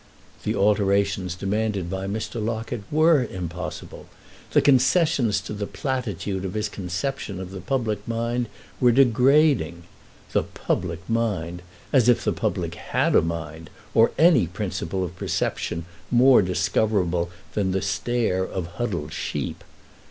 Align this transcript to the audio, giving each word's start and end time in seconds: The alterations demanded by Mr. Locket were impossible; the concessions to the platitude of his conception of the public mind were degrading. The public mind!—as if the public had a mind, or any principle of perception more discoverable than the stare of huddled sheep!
The 0.45 0.55
alterations 0.55 1.35
demanded 1.35 1.87
by 1.87 2.07
Mr. 2.07 2.43
Locket 2.43 2.81
were 2.89 3.23
impossible; 3.23 4.07
the 4.49 4.59
concessions 4.59 5.39
to 5.41 5.53
the 5.53 5.67
platitude 5.67 6.43
of 6.43 6.55
his 6.55 6.69
conception 6.69 7.39
of 7.39 7.51
the 7.51 7.61
public 7.61 8.07
mind 8.07 8.47
were 8.79 8.91
degrading. 8.91 9.83
The 10.31 10.41
public 10.41 11.07
mind!—as 11.07 12.09
if 12.09 12.23
the 12.23 12.33
public 12.33 12.73
had 12.73 13.13
a 13.15 13.21
mind, 13.21 13.69
or 13.93 14.09
any 14.17 14.47
principle 14.47 15.03
of 15.03 15.15
perception 15.15 15.85
more 16.09 16.41
discoverable 16.41 17.29
than 17.53 17.69
the 17.71 17.83
stare 17.83 18.43
of 18.43 18.65
huddled 18.77 19.13
sheep! 19.13 19.63